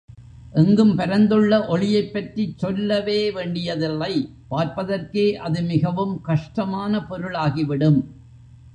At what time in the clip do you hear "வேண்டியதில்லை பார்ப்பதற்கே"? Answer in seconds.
3.31-5.27